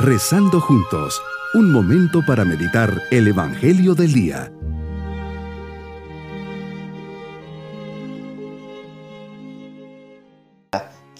Rezando 0.00 0.60
juntos, 0.60 1.20
un 1.54 1.72
momento 1.72 2.24
para 2.24 2.44
meditar 2.44 3.02
el 3.10 3.26
Evangelio 3.26 3.96
del 3.96 4.12
Día. 4.12 4.52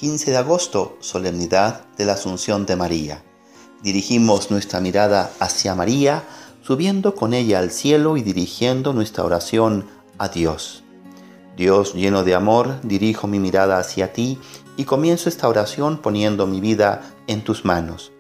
...15 0.00 0.26
de 0.26 0.36
agosto, 0.36 0.96
solemnidad 1.00 1.86
de 1.96 2.04
la 2.04 2.12
Asunción 2.12 2.66
de 2.66 2.76
María. 2.76 3.24
Dirigimos 3.82 4.52
nuestra 4.52 4.78
mirada 4.78 5.32
hacia 5.40 5.74
María, 5.74 6.22
subiendo 6.62 7.16
con 7.16 7.34
ella 7.34 7.58
al 7.58 7.72
cielo 7.72 8.16
y 8.16 8.22
dirigiendo 8.22 8.92
nuestra 8.92 9.24
oración 9.24 9.86
a 10.18 10.28
Dios. 10.28 10.84
Dios 11.56 11.94
lleno 11.94 12.22
de 12.22 12.36
amor, 12.36 12.80
dirijo 12.84 13.26
mi 13.26 13.40
mirada 13.40 13.78
hacia 13.78 14.12
ti 14.12 14.38
y 14.76 14.84
comienzo 14.84 15.28
esta 15.28 15.48
oración 15.48 15.98
poniendo 15.98 16.46
mi 16.46 16.60
vida 16.60 17.02
en 17.26 17.42
tus 17.42 17.64
manos, 17.64 18.12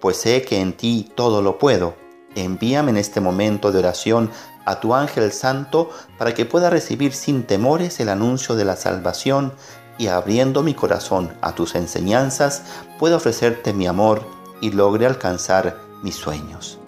pues 0.00 0.16
sé 0.16 0.42
que 0.42 0.60
en 0.60 0.72
ti 0.72 1.10
todo 1.14 1.42
lo 1.42 1.58
puedo. 1.58 1.94
Envíame 2.34 2.90
en 2.90 2.96
este 2.96 3.20
momento 3.20 3.72
de 3.72 3.80
oración 3.80 4.30
a 4.64 4.80
tu 4.80 4.94
ángel 4.94 5.32
santo 5.32 5.90
para 6.18 6.34
que 6.34 6.46
pueda 6.46 6.70
recibir 6.70 7.12
sin 7.12 7.42
temores 7.42 7.98
el 8.00 8.08
anuncio 8.08 8.54
de 8.54 8.64
la 8.64 8.76
salvación 8.76 9.52
y 9.98 10.06
abriendo 10.06 10.62
mi 10.62 10.74
corazón 10.74 11.32
a 11.42 11.54
tus 11.54 11.74
enseñanzas, 11.74 12.62
pueda 12.98 13.16
ofrecerte 13.16 13.72
mi 13.72 13.86
amor 13.86 14.22
y 14.60 14.70
logre 14.70 15.06
alcanzar 15.06 15.76
mis 16.02 16.14
sueños. 16.14 16.78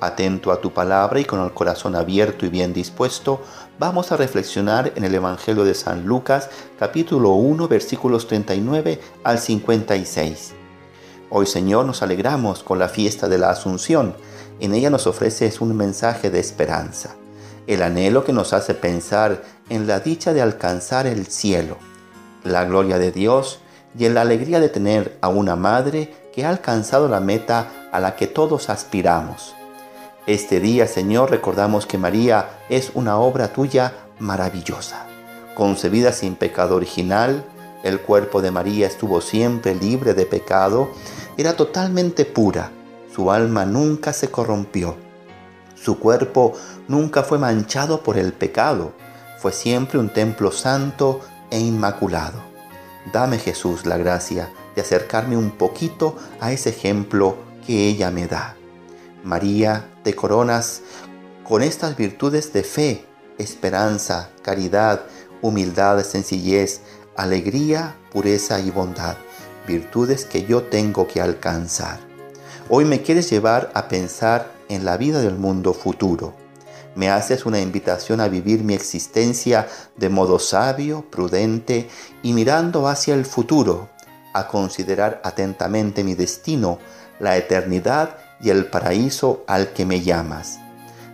Atento 0.00 0.50
a 0.50 0.60
tu 0.60 0.72
palabra 0.72 1.20
y 1.20 1.24
con 1.24 1.40
el 1.40 1.54
corazón 1.54 1.94
abierto 1.94 2.44
y 2.44 2.48
bien 2.48 2.74
dispuesto, 2.74 3.40
vamos 3.78 4.10
a 4.10 4.16
reflexionar 4.16 4.92
en 4.96 5.04
el 5.04 5.14
Evangelio 5.14 5.64
de 5.64 5.74
San 5.74 6.04
Lucas 6.04 6.50
capítulo 6.78 7.30
1 7.30 7.68
versículos 7.68 8.26
39 8.26 9.00
al 9.22 9.38
56. 9.38 10.61
Hoy 11.34 11.46
Señor 11.46 11.86
nos 11.86 12.02
alegramos 12.02 12.62
con 12.62 12.78
la 12.78 12.88
fiesta 12.88 13.28
de 13.28 13.38
la 13.38 13.50
Asunción. 13.50 14.14
En 14.60 14.74
ella 14.74 14.90
nos 14.90 15.06
ofreces 15.06 15.60
un 15.62 15.74
mensaje 15.74 16.30
de 16.30 16.38
esperanza, 16.38 17.16
el 17.66 17.82
anhelo 17.82 18.22
que 18.22 18.34
nos 18.34 18.52
hace 18.52 18.74
pensar 18.74 19.42
en 19.70 19.86
la 19.86 20.00
dicha 20.00 20.34
de 20.34 20.42
alcanzar 20.42 21.06
el 21.06 21.26
cielo, 21.26 21.78
la 22.44 22.64
gloria 22.64 22.98
de 22.98 23.12
Dios 23.12 23.60
y 23.98 24.04
en 24.04 24.14
la 24.14 24.20
alegría 24.20 24.60
de 24.60 24.68
tener 24.68 25.16
a 25.22 25.28
una 25.28 25.56
madre 25.56 26.14
que 26.34 26.44
ha 26.44 26.50
alcanzado 26.50 27.08
la 27.08 27.20
meta 27.20 27.88
a 27.92 27.98
la 27.98 28.14
que 28.14 28.26
todos 28.26 28.68
aspiramos 28.68 29.54
este 30.26 30.60
día, 30.60 30.86
Señor, 30.86 31.32
recordamos 31.32 31.84
que 31.84 31.98
María 31.98 32.60
es 32.68 32.92
una 32.94 33.18
obra 33.18 33.52
tuya 33.52 33.92
maravillosa. 34.20 35.04
Concebida 35.56 36.12
sin 36.12 36.36
pecado 36.36 36.76
original, 36.76 37.44
el 37.82 37.98
cuerpo 37.98 38.40
de 38.40 38.52
María 38.52 38.86
estuvo 38.86 39.20
siempre 39.20 39.74
libre 39.74 40.14
de 40.14 40.24
pecado, 40.24 40.92
era 41.36 41.56
totalmente 41.56 42.24
pura, 42.24 42.70
su 43.14 43.30
alma 43.30 43.64
nunca 43.64 44.12
se 44.12 44.30
corrompió, 44.30 44.96
su 45.74 45.98
cuerpo 45.98 46.52
nunca 46.88 47.22
fue 47.22 47.38
manchado 47.38 48.02
por 48.02 48.16
el 48.16 48.32
pecado, 48.32 48.92
fue 49.38 49.52
siempre 49.52 49.98
un 49.98 50.10
templo 50.10 50.52
santo 50.52 51.20
e 51.50 51.58
inmaculado. 51.58 52.40
Dame 53.12 53.38
Jesús 53.38 53.84
la 53.86 53.96
gracia 53.96 54.52
de 54.76 54.82
acercarme 54.82 55.36
un 55.36 55.50
poquito 55.50 56.16
a 56.40 56.52
ese 56.52 56.70
ejemplo 56.70 57.36
que 57.66 57.88
ella 57.88 58.10
me 58.10 58.26
da. 58.26 58.56
María, 59.24 59.84
te 60.04 60.14
coronas 60.14 60.82
con 61.44 61.62
estas 61.62 61.96
virtudes 61.96 62.52
de 62.52 62.62
fe, 62.62 63.04
esperanza, 63.38 64.30
caridad, 64.42 65.02
humildad, 65.40 66.02
sencillez, 66.04 66.82
alegría, 67.16 67.96
pureza 68.12 68.60
y 68.60 68.70
bondad, 68.70 69.16
virtudes 69.66 70.24
que 70.24 70.44
yo 70.44 70.64
tengo 70.64 71.06
que 71.06 71.20
alcanzar. 71.20 71.98
Hoy 72.68 72.84
me 72.84 73.02
quieres 73.02 73.30
llevar 73.30 73.70
a 73.74 73.88
pensar 73.88 74.52
en 74.68 74.84
la 74.84 74.96
vida 74.96 75.20
del 75.20 75.34
mundo 75.34 75.74
futuro. 75.74 76.34
Me 76.94 77.10
haces 77.10 77.46
una 77.46 77.60
invitación 77.60 78.20
a 78.20 78.28
vivir 78.28 78.64
mi 78.64 78.74
existencia 78.74 79.68
de 79.96 80.08
modo 80.08 80.38
sabio, 80.38 81.04
prudente 81.10 81.88
y 82.22 82.32
mirando 82.32 82.88
hacia 82.88 83.14
el 83.14 83.24
futuro, 83.24 83.88
a 84.34 84.48
considerar 84.48 85.20
atentamente 85.24 86.04
mi 86.04 86.14
destino, 86.14 86.78
la 87.18 87.36
eternidad 87.36 88.18
y 88.40 88.50
el 88.50 88.66
paraíso 88.66 89.44
al 89.46 89.72
que 89.72 89.86
me 89.86 90.00
llamas. 90.00 90.58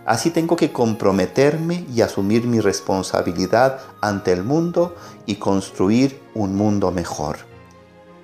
Así 0.07 0.31
tengo 0.31 0.57
que 0.57 0.73
comprometerme 0.73 1.85
y 1.95 2.01
asumir 2.01 2.47
mi 2.47 2.61
responsabilidad 2.61 3.81
ante 4.01 4.33
el 4.33 4.43
mundo 4.43 4.97
y 5.27 5.37
construir 5.37 6.19
un 6.35 6.57
mundo 6.57 6.91
mejor. 6.91 7.37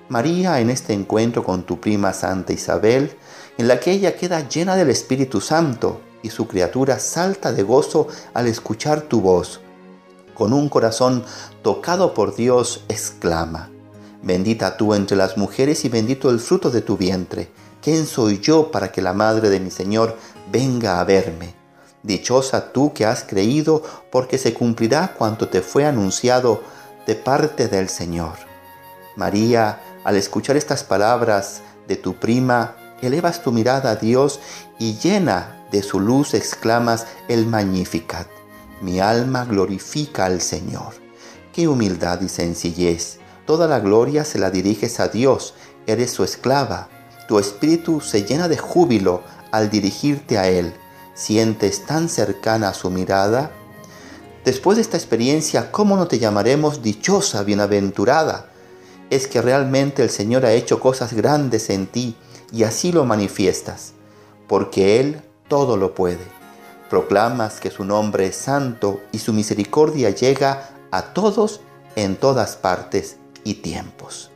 María, 0.09 0.59
en 0.59 0.69
este 0.69 0.93
encuentro 0.93 1.43
con 1.43 1.63
tu 1.63 1.79
prima 1.79 2.13
Santa 2.13 2.53
Isabel, 2.53 3.15
en 3.57 3.67
la 3.67 3.79
que 3.79 3.91
ella 3.91 4.15
queda 4.15 4.47
llena 4.47 4.75
del 4.75 4.89
Espíritu 4.89 5.41
Santo 5.41 6.01
y 6.21 6.29
su 6.29 6.47
criatura 6.47 6.99
salta 6.99 7.51
de 7.51 7.63
gozo 7.63 8.07
al 8.33 8.47
escuchar 8.47 9.01
tu 9.01 9.21
voz, 9.21 9.61
con 10.35 10.53
un 10.53 10.69
corazón 10.69 11.23
tocado 11.63 12.13
por 12.13 12.35
Dios, 12.35 12.83
exclama, 12.87 13.69
Bendita 14.25 14.75
tú 14.75 14.95
entre 14.95 15.15
las 15.15 15.37
mujeres 15.37 15.85
y 15.85 15.89
bendito 15.89 16.31
el 16.31 16.39
fruto 16.39 16.71
de 16.71 16.81
tu 16.81 16.97
vientre. 16.97 17.47
¿Quién 17.79 18.07
soy 18.07 18.39
yo 18.39 18.71
para 18.71 18.91
que 18.91 19.03
la 19.03 19.13
madre 19.13 19.51
de 19.51 19.59
mi 19.59 19.69
Señor 19.69 20.17
venga 20.51 20.99
a 20.99 21.03
verme? 21.03 21.53
Dichosa 22.01 22.73
tú 22.73 22.91
que 22.91 23.05
has 23.05 23.23
creído, 23.23 23.83
porque 24.11 24.39
se 24.39 24.55
cumplirá 24.55 25.13
cuanto 25.15 25.47
te 25.47 25.61
fue 25.61 25.85
anunciado 25.85 26.63
de 27.05 27.13
parte 27.13 27.67
del 27.67 27.87
Señor. 27.87 28.33
María, 29.15 29.79
al 30.05 30.15
escuchar 30.15 30.55
estas 30.55 30.85
palabras 30.85 31.61
de 31.89 31.97
tu 31.97 32.15
prima, 32.15 32.77
elevas 33.01 33.43
tu 33.43 33.51
mirada 33.51 33.91
a 33.91 33.95
Dios 33.97 34.39
y 34.79 34.97
llena 34.97 35.67
de 35.71 35.83
su 35.83 35.99
luz 35.99 36.33
exclamas 36.33 37.05
el 37.27 37.45
Magnificat. 37.45 38.27
Mi 38.81 39.01
alma 39.01 39.43
glorifica 39.43 40.25
al 40.25 40.39
Señor. 40.39 40.93
Qué 41.51 41.67
humildad 41.67 42.21
y 42.21 42.29
sencillez. 42.29 43.19
Toda 43.45 43.67
la 43.67 43.81
gloria 43.81 44.23
se 44.23 44.39
la 44.39 44.49
diriges 44.49 45.01
a 45.01 45.09
Dios, 45.09 45.53
eres 45.85 46.11
su 46.11 46.23
esclava 46.23 46.87
tu 47.27 47.39
espíritu 47.39 48.01
se 48.01 48.23
llena 48.23 48.47
de 48.47 48.57
júbilo 48.57 49.23
al 49.51 49.69
dirigirte 49.69 50.37
a 50.37 50.47
Él. 50.47 50.73
Sientes 51.15 51.85
tan 51.85 52.07
cercana 52.09 52.69
a 52.69 52.73
su 52.73 52.91
mirada. 52.91 53.51
Después 54.43 54.75
de 54.75 54.83
esta 54.83 54.97
experiencia, 54.97 55.71
¿cómo 55.71 55.97
no 55.97 56.07
te 56.07 56.19
llamaremos 56.19 56.83
dichosa, 56.83 57.43
bienaventurada? 57.43 58.51
Es 59.09 59.27
que 59.27 59.41
realmente 59.41 60.03
el 60.03 60.09
Señor 60.09 60.45
ha 60.45 60.53
hecho 60.53 60.79
cosas 60.79 61.13
grandes 61.13 61.69
en 61.69 61.87
ti 61.87 62.15
y 62.51 62.63
así 62.63 62.91
lo 62.91 63.05
manifiestas, 63.05 63.93
porque 64.47 64.99
Él 64.99 65.21
todo 65.47 65.77
lo 65.77 65.93
puede. 65.93 66.25
Proclamas 66.89 67.59
que 67.59 67.71
su 67.71 67.83
nombre 67.83 68.27
es 68.27 68.35
santo 68.35 69.01
y 69.11 69.19
su 69.19 69.33
misericordia 69.33 70.09
llega 70.09 70.69
a 70.91 71.13
todos 71.13 71.61
en 71.95 72.15
todas 72.15 72.55
partes 72.55 73.17
y 73.43 73.55
tiempos. 73.55 74.31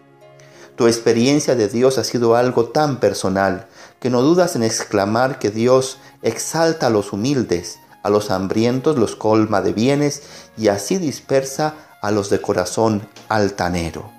Tu 0.75 0.87
experiencia 0.87 1.55
de 1.55 1.67
Dios 1.67 1.97
ha 1.97 2.03
sido 2.03 2.35
algo 2.35 2.69
tan 2.69 2.99
personal 2.99 3.67
que 3.99 4.09
no 4.09 4.21
dudas 4.21 4.55
en 4.55 4.63
exclamar 4.63 5.37
que 5.37 5.51
Dios 5.51 5.97
exalta 6.21 6.87
a 6.87 6.89
los 6.89 7.11
humildes, 7.11 7.79
a 8.01 8.09
los 8.09 8.31
hambrientos 8.31 8.97
los 8.97 9.15
colma 9.15 9.61
de 9.61 9.73
bienes 9.73 10.23
y 10.57 10.69
así 10.69 10.97
dispersa 10.97 11.75
a 12.01 12.11
los 12.11 12.29
de 12.29 12.41
corazón 12.41 13.07
altanero. 13.27 14.18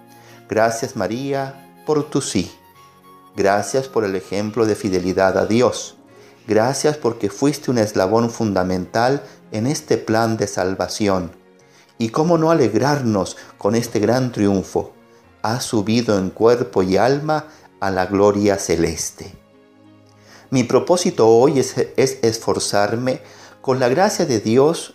Gracias 0.50 0.96
María 0.96 1.82
por 1.86 2.10
tu 2.10 2.20
sí. 2.20 2.50
Gracias 3.36 3.86
por 3.86 4.04
el 4.04 4.16
ejemplo 4.16 4.66
de 4.66 4.74
fidelidad 4.74 5.38
a 5.38 5.46
Dios. 5.46 5.96
Gracias 6.48 6.96
porque 6.96 7.30
fuiste 7.30 7.70
un 7.70 7.78
eslabón 7.78 8.30
fundamental 8.30 9.22
en 9.52 9.68
este 9.68 9.96
plan 9.96 10.36
de 10.36 10.48
salvación. 10.48 11.30
Y 11.98 12.08
cómo 12.08 12.36
no 12.36 12.50
alegrarnos 12.50 13.36
con 13.58 13.76
este 13.76 14.00
gran 14.00 14.32
triunfo 14.32 14.92
ha 15.42 15.60
subido 15.60 16.18
en 16.18 16.30
cuerpo 16.30 16.82
y 16.82 16.96
alma 16.96 17.46
a 17.78 17.92
la 17.92 18.06
gloria 18.06 18.58
celeste. 18.58 19.32
Mi 20.50 20.64
propósito 20.64 21.28
hoy 21.28 21.60
es, 21.60 21.76
esforzarme 21.96 23.22
con 23.60 23.78
la 23.78 23.88
gracia 23.88 24.26
de 24.26 24.40
Dios 24.40 24.94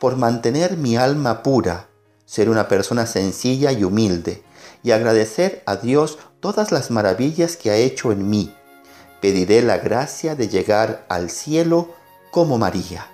por 0.00 0.16
mantener 0.16 0.76
mi 0.76 0.96
alma 0.96 1.44
pura, 1.44 1.86
ser 2.24 2.50
una 2.50 2.66
persona 2.66 3.06
sencilla 3.06 3.70
y 3.70 3.84
humilde, 3.84 4.42
y 4.82 4.92
agradecer 4.92 5.62
a 5.66 5.76
Dios 5.76 6.18
todas 6.40 6.72
las 6.72 6.90
maravillas 6.90 7.56
que 7.56 7.70
ha 7.70 7.76
hecho 7.76 8.12
en 8.12 8.28
mí. 8.28 8.54
Pediré 9.20 9.62
la 9.62 9.78
gracia 9.78 10.34
de 10.34 10.48
llegar 10.48 11.06
al 11.08 11.30
cielo 11.30 11.94
como 12.30 12.58
María. 12.58 13.06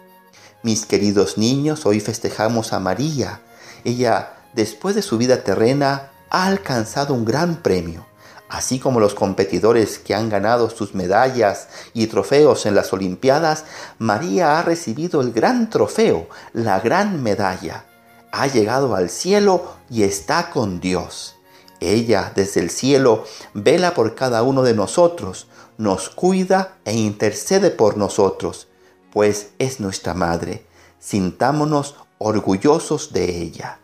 Mis 0.63 0.87
queridos 0.87 1.39
niños, 1.39 1.87
hoy 1.87 2.01
festejamos 2.01 2.73
a 2.73 2.79
María. 2.79 3.41
Ella, 3.85 4.35
después 4.53 4.95
de 4.95 5.03
su 5.03 5.19
vida 5.19 5.43
terrena, 5.43 6.11
ha 6.31 6.47
alcanzado 6.47 7.15
un 7.15 7.25
gran 7.25 7.57
premio, 7.57 8.07
así 8.49 8.79
como 8.79 9.01
los 9.01 9.15
competidores 9.15 9.99
que 9.99 10.15
han 10.15 10.29
ganado 10.29 10.71
sus 10.71 10.95
medallas 10.95 11.69
y 11.95 12.07
trofeos 12.07 12.67
en 12.67 12.75
las 12.75 12.93
Olimpiadas, 12.93 13.65
María 13.99 14.59
ha 14.59 14.63
recibido 14.63 15.21
el 15.21 15.33
gran 15.33 15.69
trofeo, 15.69 16.29
la 16.53 16.81
gran 16.81 17.23
medalla. 17.23 17.87
Ha 18.31 18.47
llegado 18.47 18.95
al 18.95 19.11
cielo 19.11 19.75
y 19.91 20.05
está 20.05 20.51
con 20.51 20.81
Dios. 20.81 21.37
Ella 21.82 22.32
desde 22.34 22.61
el 22.61 22.70
cielo 22.70 23.25
vela 23.55 23.94
por 23.94 24.14
cada 24.14 24.43
uno 24.43 24.62
de 24.62 24.75
nosotros, 24.75 25.49
nos 25.79 26.11
cuida 26.11 26.76
e 26.84 26.94
intercede 26.94 27.70
por 27.70 27.96
nosotros, 27.96 28.69
pues 29.12 29.50
es 29.58 29.81
nuestra 29.81 30.14
Madre. 30.14 30.64
Sintámonos 30.99 31.96
orgullosos 32.19 33.12
de 33.12 33.43
ella. 33.43 33.79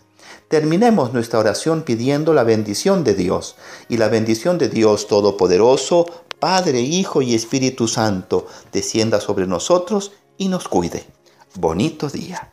Terminemos 0.48 1.12
nuestra 1.12 1.40
oración 1.40 1.82
pidiendo 1.82 2.32
la 2.32 2.44
bendición 2.44 3.04
de 3.04 3.14
Dios, 3.14 3.56
y 3.88 3.98
la 3.98 4.08
bendición 4.08 4.56
de 4.56 4.68
Dios 4.68 5.06
Todopoderoso, 5.06 6.06
Padre, 6.38 6.80
Hijo 6.80 7.20
y 7.20 7.34
Espíritu 7.34 7.88
Santo, 7.88 8.46
descienda 8.72 9.20
sobre 9.20 9.46
nosotros 9.46 10.12
y 10.38 10.48
nos 10.48 10.68
cuide. 10.68 11.04
Bonito 11.54 12.08
día. 12.08 12.52